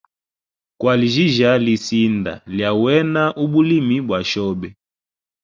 [0.79, 4.69] Kwaljija lisinda lya wena ubulimi bwa shobe.